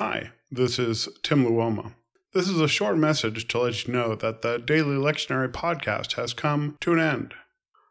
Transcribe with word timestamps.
Hi, 0.00 0.30
this 0.50 0.78
is 0.78 1.10
Tim 1.22 1.44
Luoma. 1.44 1.92
This 2.32 2.48
is 2.48 2.58
a 2.58 2.66
short 2.66 2.96
message 2.96 3.46
to 3.48 3.58
let 3.58 3.86
you 3.86 3.92
know 3.92 4.14
that 4.14 4.40
the 4.40 4.56
Daily 4.56 4.96
Lectionary 4.96 5.52
podcast 5.52 6.14
has 6.14 6.32
come 6.32 6.78
to 6.80 6.94
an 6.94 6.98
end. 6.98 7.34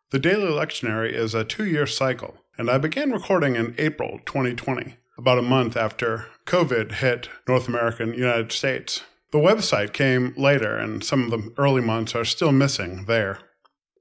The 0.10 0.18
Daily 0.18 0.50
Lectionary 0.50 1.14
is 1.14 1.36
a 1.36 1.44
two 1.44 1.66
year 1.66 1.86
cycle, 1.86 2.38
and 2.58 2.68
I 2.68 2.80
began 2.80 3.12
recording 3.12 3.56
in 3.56 3.76
April 3.78 4.22
2020, 4.26 4.96
about 5.20 5.38
a 5.38 5.44
month 5.44 5.78
after 5.78 6.26
COVID 6.48 6.94
hit 6.94 7.30
North 7.48 7.68
America 7.68 8.02
American 8.02 8.20
United 8.20 8.52
States. 8.52 9.04
The 9.32 9.38
website 9.38 9.94
came 9.94 10.34
later, 10.36 10.76
and 10.76 11.04
some 11.04 11.26
of 11.26 11.30
the 11.30 11.54
early 11.60 11.82
months 11.84 12.16
are 12.16 12.26
still 12.26 12.52
missing 12.52 13.06
there. 13.06 13.38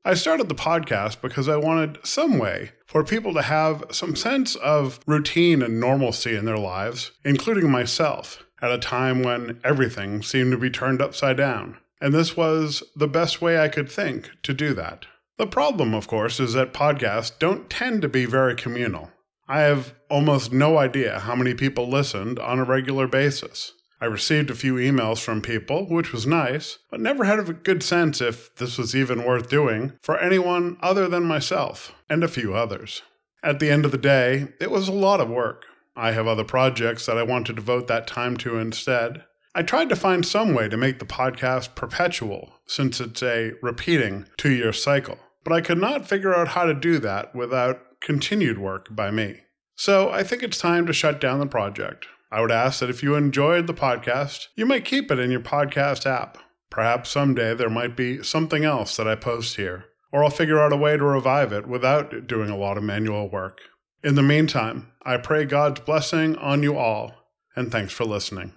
I 0.04 0.14
started 0.14 0.48
the 0.48 0.54
podcast 0.54 1.20
because 1.20 1.48
I 1.48 1.56
wanted 1.56 1.98
some 2.04 2.38
way 2.38 2.70
for 2.86 3.04
people 3.04 3.34
to 3.34 3.42
have 3.42 3.84
some 3.90 4.16
sense 4.16 4.54
of 4.56 5.00
routine 5.06 5.60
and 5.62 5.80
normalcy 5.80 6.34
in 6.34 6.44
their 6.44 6.58
lives, 6.58 7.12
including 7.24 7.70
myself, 7.70 8.44
at 8.62 8.72
a 8.72 8.78
time 8.78 9.22
when 9.22 9.60
everything 9.64 10.22
seemed 10.22 10.52
to 10.52 10.58
be 10.58 10.70
turned 10.70 11.02
upside 11.02 11.36
down. 11.36 11.76
And 12.00 12.14
this 12.14 12.36
was 12.36 12.82
the 12.96 13.08
best 13.08 13.42
way 13.42 13.58
I 13.58 13.68
could 13.68 13.90
think 13.90 14.30
to 14.44 14.54
do 14.54 14.72
that. 14.74 15.06
The 15.36 15.46
problem, 15.46 15.94
of 15.94 16.08
course, 16.08 16.40
is 16.40 16.54
that 16.54 16.72
podcasts 16.72 17.36
don't 17.38 17.68
tend 17.68 18.02
to 18.02 18.08
be 18.08 18.24
very 18.24 18.54
communal. 18.54 19.10
I 19.48 19.60
have 19.60 19.94
almost 20.10 20.52
no 20.52 20.78
idea 20.78 21.20
how 21.20 21.34
many 21.34 21.54
people 21.54 21.88
listened 21.88 22.38
on 22.38 22.58
a 22.58 22.64
regular 22.64 23.06
basis. 23.06 23.72
I 24.00 24.06
received 24.06 24.50
a 24.50 24.54
few 24.54 24.74
emails 24.74 25.20
from 25.20 25.42
people, 25.42 25.86
which 25.86 26.12
was 26.12 26.26
nice, 26.26 26.78
but 26.90 27.00
never 27.00 27.24
had 27.24 27.40
a 27.40 27.52
good 27.52 27.82
sense 27.82 28.20
if 28.20 28.54
this 28.56 28.78
was 28.78 28.94
even 28.94 29.24
worth 29.24 29.48
doing 29.48 29.94
for 30.02 30.18
anyone 30.18 30.76
other 30.80 31.08
than 31.08 31.24
myself 31.24 31.94
and 32.08 32.22
a 32.22 32.28
few 32.28 32.54
others. 32.54 33.02
At 33.42 33.58
the 33.60 33.70
end 33.70 33.84
of 33.84 33.90
the 33.92 33.98
day, 33.98 34.48
it 34.60 34.70
was 34.70 34.88
a 34.88 34.92
lot 34.92 35.20
of 35.20 35.28
work. 35.28 35.64
I 35.96 36.12
have 36.12 36.28
other 36.28 36.44
projects 36.44 37.06
that 37.06 37.18
I 37.18 37.24
want 37.24 37.46
to 37.48 37.52
devote 37.52 37.88
that 37.88 38.06
time 38.06 38.36
to 38.38 38.56
instead. 38.56 39.24
I 39.54 39.62
tried 39.62 39.88
to 39.88 39.96
find 39.96 40.24
some 40.24 40.54
way 40.54 40.68
to 40.68 40.76
make 40.76 41.00
the 41.00 41.04
podcast 41.04 41.74
perpetual, 41.74 42.52
since 42.66 43.00
it's 43.00 43.22
a 43.22 43.52
repeating 43.62 44.26
two 44.36 44.52
year 44.52 44.72
cycle, 44.72 45.18
but 45.42 45.52
I 45.52 45.60
could 45.60 45.78
not 45.78 46.08
figure 46.08 46.34
out 46.34 46.48
how 46.48 46.64
to 46.64 46.74
do 46.74 46.98
that 47.00 47.34
without 47.34 48.00
continued 48.00 48.58
work 48.58 48.94
by 48.94 49.10
me. 49.10 49.40
So 49.74 50.10
I 50.10 50.22
think 50.22 50.42
it's 50.42 50.58
time 50.58 50.86
to 50.86 50.92
shut 50.92 51.20
down 51.20 51.40
the 51.40 51.46
project. 51.46 52.06
I 52.30 52.40
would 52.40 52.50
ask 52.50 52.80
that 52.80 52.90
if 52.90 53.02
you 53.02 53.14
enjoyed 53.14 53.66
the 53.66 53.74
podcast, 53.74 54.48
you 54.54 54.66
might 54.66 54.84
keep 54.84 55.10
it 55.10 55.18
in 55.18 55.30
your 55.30 55.40
podcast 55.40 56.04
app. 56.04 56.38
Perhaps 56.70 57.10
someday 57.10 57.54
there 57.54 57.70
might 57.70 57.96
be 57.96 58.22
something 58.22 58.64
else 58.64 58.96
that 58.96 59.08
I 59.08 59.14
post 59.14 59.56
here, 59.56 59.86
or 60.12 60.22
I'll 60.22 60.30
figure 60.30 60.60
out 60.60 60.72
a 60.72 60.76
way 60.76 60.96
to 60.96 61.04
revive 61.04 61.52
it 61.52 61.66
without 61.66 62.26
doing 62.26 62.50
a 62.50 62.56
lot 62.56 62.76
of 62.76 62.84
manual 62.84 63.30
work. 63.30 63.60
In 64.04 64.14
the 64.14 64.22
meantime, 64.22 64.92
I 65.02 65.16
pray 65.16 65.44
God's 65.46 65.80
blessing 65.80 66.36
on 66.36 66.62
you 66.62 66.76
all, 66.76 67.14
and 67.56 67.72
thanks 67.72 67.92
for 67.94 68.04
listening. 68.04 68.52